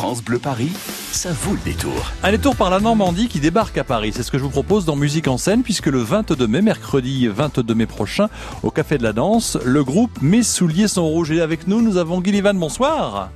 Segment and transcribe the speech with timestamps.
[0.00, 0.72] France Bleu Paris,
[1.12, 2.10] ça vaut le détour.
[2.22, 4.12] Un détour par la Normandie qui débarque à Paris.
[4.14, 7.28] C'est ce que je vous propose dans Musique en scène, puisque le 22 mai, mercredi
[7.28, 8.30] 22 mai prochain,
[8.62, 11.32] au Café de la Danse, le groupe Mes souliers sont rouges.
[11.32, 13.30] Et avec nous, nous avons Guy Livan, bonsoir.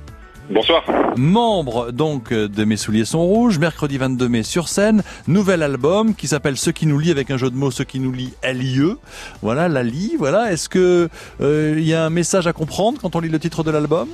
[0.49, 0.83] Bonsoir.
[1.15, 6.27] Membre donc de Mes souliers sont rouges, mercredi 22 mai sur scène, nouvel album qui
[6.27, 8.95] s'appelle Ce qui nous lie avec un jeu de mots, Ce qui nous lie LIE.
[9.43, 10.51] Voilà, la lie, voilà.
[10.51, 11.09] Est-ce que
[11.41, 14.07] euh, il y a un message à comprendre quand on lit le titre de l'album?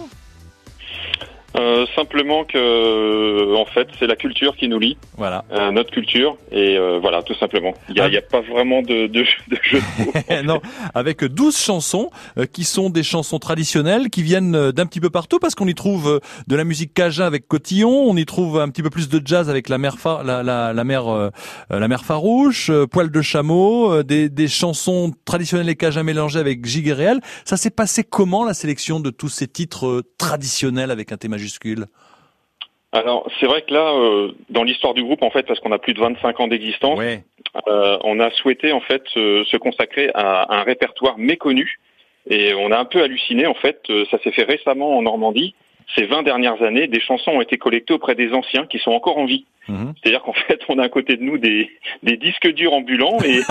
[1.57, 5.43] Euh, simplement que, euh, en fait, c'est la culture qui nous lie, Voilà.
[5.51, 7.73] euh, notre culture, et euh, voilà, tout simplement.
[7.89, 8.17] Il n'y a, Ah.
[8.17, 10.43] a pas vraiment de, de, de jeu de mots.
[10.45, 10.61] non,
[10.93, 15.39] avec 12 chansons euh, qui sont des chansons traditionnelles qui viennent d'un petit peu partout
[15.39, 18.81] parce qu'on y trouve de la musique cajun avec Cotillon, on y trouve un petit
[18.83, 21.29] peu plus de jazz avec la mère fa- la, la, la mère euh,
[21.73, 26.03] euh, la mère farouche, euh, poil de chameau, euh, des, des chansons traditionnelles et cajun
[26.03, 27.19] mélangées avec gigue réel.
[27.43, 31.85] Ça s'est passé comment la sélection de tous ces titres traditionnels avec un T majuscule
[32.91, 35.79] Alors, c'est vrai que là, euh, dans l'histoire du groupe, en fait, parce qu'on a
[35.79, 37.23] plus de 25 ans d'existence, Ouais.
[37.67, 41.79] euh, on a souhaité, en fait, se, se consacrer à un répertoire méconnu,
[42.29, 45.55] et on a un peu halluciné, en fait, euh, ça s'est fait récemment en Normandie.
[45.95, 49.17] Ces 20 dernières années, des chansons ont été collectées auprès des anciens qui sont encore
[49.17, 49.45] en vie.
[49.67, 49.93] Mhm.
[50.01, 51.69] C'est-à-dire qu'en fait, on a à côté de nous des,
[52.03, 53.41] des disques durs ambulants et,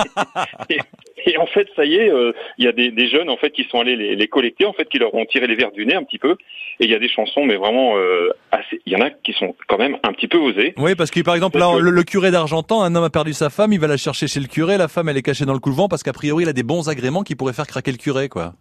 [0.74, 0.78] et,
[1.26, 3.50] et en fait, ça y est, euh, il y a des, des jeunes en fait
[3.50, 5.86] qui sont allés les, les collecter, en fait, qui leur ont tiré les verres du
[5.86, 6.36] nez un petit peu.
[6.80, 8.80] Et il y a des chansons, mais vraiment euh, assez.
[8.86, 10.74] Il y en a qui sont quand même un petit peu osées.
[10.78, 13.50] Oui, parce que par exemple, là, le, le curé d'Argentan, un homme a perdu sa
[13.50, 15.58] femme, il va la chercher chez le curé, la femme elle est cachée dans le
[15.58, 18.28] couvent parce qu'a priori il a des bons agréments qui pourraient faire craquer le curé,
[18.28, 18.54] quoi.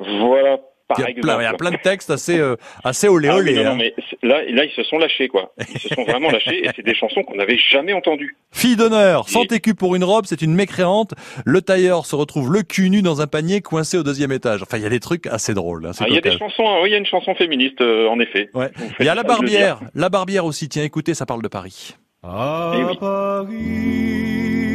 [0.00, 0.53] Voilà.
[0.86, 1.26] Par Il y, a exemple.
[1.28, 3.54] plein, il y a plein de textes assez euh, assez olé Ah oui, olé.
[3.54, 3.76] non, non, hein.
[3.78, 5.54] mais là, là, ils se sont lâchés, quoi.
[5.72, 8.36] Ils se sont vraiment lâchés, et c'est des chansons qu'on n'avait jamais entendues.
[8.52, 11.14] Fille d'honneur, sans Et- écu pour une robe, c'est une mécréante.
[11.46, 14.62] Le tailleur se retrouve le cul nu dans un panier coincé au deuxième étage.
[14.62, 15.86] Enfin, il y a des trucs assez drôles.
[15.86, 17.80] hein, Ah, il y a des chansons, hein, oui, il y a une chanson féministe,
[17.80, 18.50] euh, en effet.
[18.52, 18.70] Ouais.
[19.00, 20.68] Il y a la barbière, la barbière aussi.
[20.68, 21.94] Tiens, écoutez, ça parle de Paris.
[22.22, 22.96] À Eh oui.
[23.00, 24.73] Paris,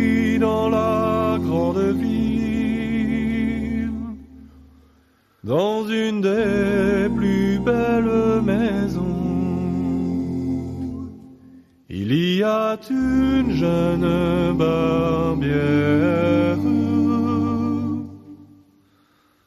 [5.50, 9.02] dans une des plus belles maisons,
[11.90, 15.56] il y a une jeune barbière,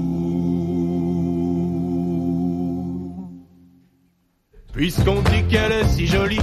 [4.74, 6.42] Puisqu'on dit qu'elle est si jolie.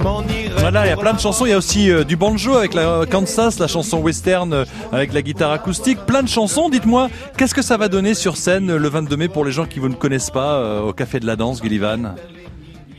[0.00, 1.46] Voilà, il y a plein de la chansons.
[1.46, 4.64] Il y a aussi euh, du banjo avec la euh, Kansas, la chanson western euh,
[4.92, 5.98] avec la guitare acoustique.
[6.06, 6.68] Plein de chansons.
[6.68, 9.78] Dites-moi, qu'est-ce que ça va donner sur scène le 22 mai pour les gens qui
[9.78, 12.14] vous ne connaissent pas euh, au Café de la Danse, Gullivan?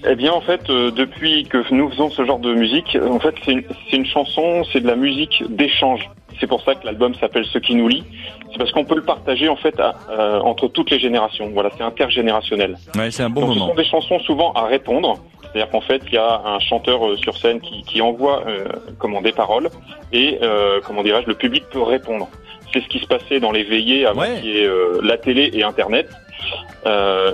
[0.09, 3.19] Eh bien, en fait, euh, depuis que nous faisons ce genre de musique, euh, en
[3.19, 6.09] fait, c'est une, chanson, c'est de la musique d'échange.
[6.39, 8.03] C'est pour ça que l'album s'appelle Ce qui nous lie.
[8.51, 11.49] C'est parce qu'on peut le partager en fait à- euh, entre toutes les générations.
[11.51, 12.77] Voilà, c'est intergénérationnel.
[12.95, 13.69] Ouais, c'est un bon Donc, ce moment.
[13.71, 15.15] sont des chansons souvent à répondre.
[15.57, 18.65] C'est-à-dire qu'en fait, il y a un chanteur euh, sur scène qui, qui envoie euh,
[18.99, 19.69] comment des paroles
[20.13, 22.29] et euh, comment dirais-je, le public peut répondre.
[22.71, 24.39] C'est ce qui se passait dans les veillées avant Ouais.
[24.39, 24.69] qu'il y ait
[25.01, 26.09] la télé et Internet.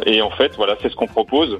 [0.05, 1.59] Et en fait, voilà, c'est ce qu'on propose.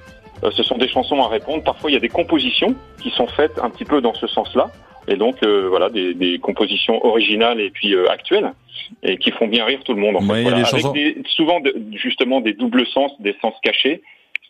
[0.52, 1.63] Ce sont des chansons à répondre.
[1.63, 4.68] Parfois, il y a des compositions qui sont faites un petit peu dans ce sens-là.
[5.07, 8.53] Et donc, euh, voilà, des, des compositions originales et puis euh, actuelles
[9.02, 10.16] et qui font bien rire tout le monde.
[10.18, 10.41] En fait.
[10.44, 10.57] Voilà.
[10.57, 14.02] Avec chansons- des- souvent, de- justement, des doubles sens, des sens cachés,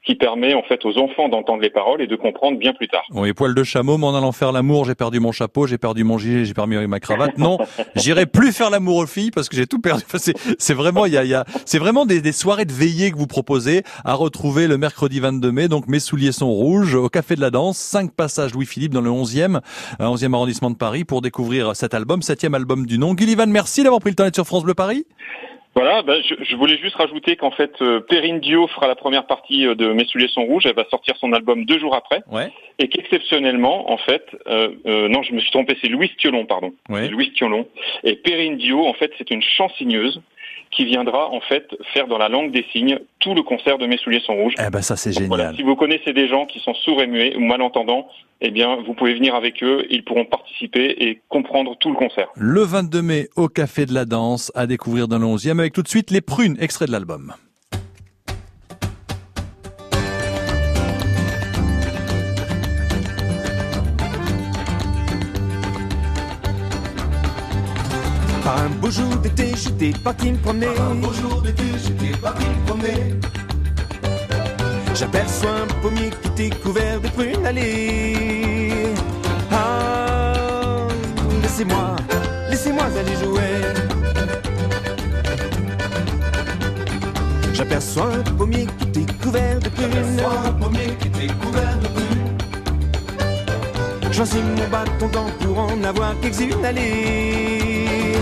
[0.05, 3.03] qui permet en fait aux enfants d'entendre les paroles et de comprendre bien plus tard.
[3.11, 6.17] Oui, poil de chameau, m'en allant faire l'amour, j'ai perdu mon chapeau, j'ai perdu mon
[6.17, 7.37] gilet, j'ai perdu ma cravate.
[7.37, 7.57] Non,
[7.95, 10.03] j'irai plus faire l'amour aux filles parce que j'ai tout perdu.
[10.05, 10.17] Enfin,
[10.57, 13.11] c'est, vraiment, il y a, il y a, c'est vraiment des, des soirées de veillée
[13.11, 15.67] que vous proposez à retrouver le mercredi 22 mai.
[15.69, 19.09] Donc, mes souliers sont rouges au Café de la Danse, 5 passages Louis-Philippe dans le
[19.09, 19.61] 11e,
[20.01, 23.13] euh, 11e arrondissement de Paris pour découvrir cet album, septième album du nom.
[23.13, 25.05] Gullivan, merci d'avoir pris le temps d'être sur France Bleu Paris.
[25.75, 29.25] Voilà, ben, je, je voulais juste rajouter qu'en fait, euh, Perrine Dio fera la première
[29.25, 30.65] partie euh, de Mes souliers sont rouges.
[30.65, 32.21] Elle va sortir son album deux jours après.
[32.31, 32.51] Ouais.
[32.77, 36.73] Et qu'exceptionnellement, en fait, euh, euh, non, je me suis trompé, c'est Louise Thiolon, pardon.
[36.89, 37.07] Ouais.
[37.07, 37.67] Louise Thiolon.
[38.03, 40.21] Et Perrine Dio, en fait, c'est une chansigneuse
[40.71, 43.97] qui viendra en fait faire dans la langue des signes tout le concert de Mes
[43.97, 44.55] souliers sont rouges.
[44.59, 45.55] Eh ben, ça, c'est voilà, génial.
[45.55, 48.07] si vous connaissez des gens qui sont sourds et muets ou malentendants,
[48.41, 52.27] eh bien, vous pouvez venir avec eux, ils pourront participer et comprendre tout le concert.
[52.35, 55.83] Le 22 mai au Café de la Danse à découvrir dans le 11e avec tout
[55.83, 57.33] de suite les prunes, extrait de l'album.
[68.55, 70.67] Un beau jour d'été, j'étais parti me promener.
[70.67, 73.15] un beau jour d'été, j'étais parti me promener.
[74.93, 78.93] J'aperçois un pommier qui était couvert de prunes allées.
[79.51, 80.87] Ah,
[81.41, 81.95] laissez-moi,
[82.49, 83.53] laissez-moi aller jouer.
[87.53, 90.19] J'aperçois un pommier qui était couvert de prunes.
[90.47, 92.12] un pommier qui était couvert de prunes.
[94.13, 96.63] J'ensime mon bâton d'en pour en avoir quelques-unes.
[96.63, 98.13] Allez,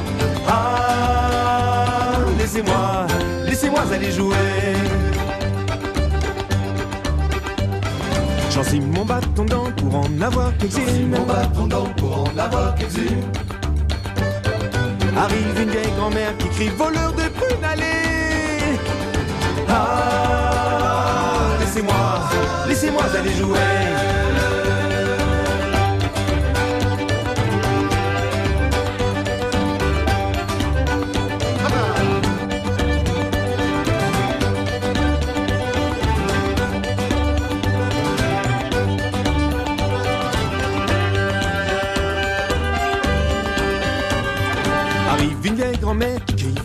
[0.48, 3.08] ah, laissez-moi,
[3.46, 4.36] laissez-moi aller jouer.
[8.52, 11.10] J'ensime mon bâton d'en pour en avoir quelques-unes.
[11.10, 13.26] Mon bâton d'en pour en avoir quelques-unes.
[15.18, 18.80] Arrive une vieille grand-mère qui crie voleur de prunes, allez
[19.68, 22.30] Ah, laissez-moi,
[22.70, 23.91] laissez-moi aller jouer.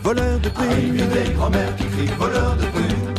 [0.06, 0.98] Voleur de Arrive prunes.
[1.00, 3.14] une vieille grand-mère qui crie voleur de prunes.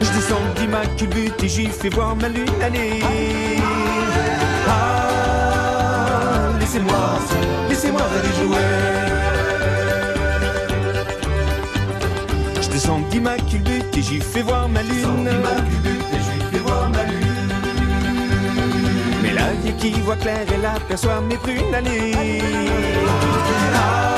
[0.00, 3.00] Je descends d'immaculbute et j'y fais voir ma lune aller.
[4.68, 7.18] Ah, laissez-moi,
[7.68, 8.68] laissez-moi aller jouer.
[12.62, 15.26] Je descends d'immaculbute et j'y fais voir ma lune.
[15.38, 17.52] immaculbute et je lui fais voir ma lune.
[19.24, 22.12] Mais la vieille qui voit clair, elle aperçoit mes prunes aller.
[23.74, 24.15] Ah,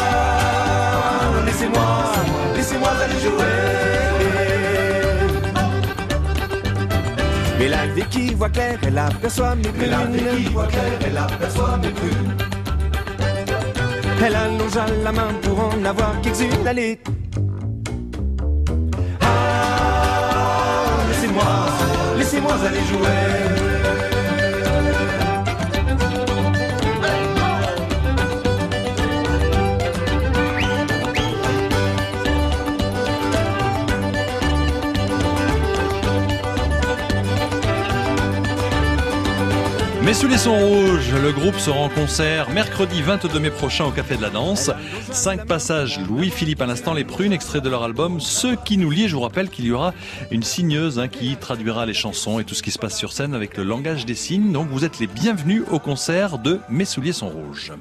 [1.58, 2.12] laissez-moi,
[2.54, 3.44] laissez-moi aller jouer.
[7.58, 10.52] Mais la vieille qui voit clair, elle aperçoit mes Mais la vieille qui prunes.
[10.52, 12.34] voit clair, elle aperçoit mes prunes.
[14.24, 16.66] Elle allongea la main pour en avoir quelques-unes.
[16.66, 17.00] Allez.
[19.20, 19.26] Ah,
[21.08, 21.44] laissez-moi,
[22.18, 23.47] laissez-moi aller jouer.
[40.08, 44.16] Mais sous les rouges, le groupe sera en concert mercredi 22 mai prochain au Café
[44.16, 44.70] de la Danse.
[45.12, 49.06] Cinq passages Louis-Philippe à l'instant, les prunes, extraits de leur album Ceux qui nous lient.
[49.06, 49.92] Je vous rappelle qu'il y aura
[50.30, 53.34] une signeuse hein, qui traduira les chansons et tout ce qui se passe sur scène
[53.34, 54.50] avec le langage des signes.
[54.50, 57.74] Donc vous êtes les bienvenus au concert de Mes souliers sont rouges.